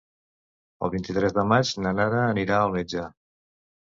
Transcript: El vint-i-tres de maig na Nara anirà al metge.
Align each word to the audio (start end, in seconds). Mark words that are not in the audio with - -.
El 0.85 0.91
vint-i-tres 0.93 1.35
de 1.35 1.43
maig 1.51 1.73
na 1.85 1.93
Nara 1.99 2.23
anirà 2.31 2.57
al 2.61 2.73
metge. 2.79 3.07